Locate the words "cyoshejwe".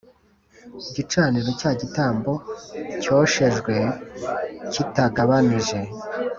3.01-3.73